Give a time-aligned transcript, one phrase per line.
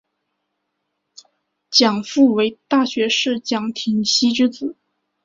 [1.69, 4.75] 蒋溥为大学士蒋廷锡之子。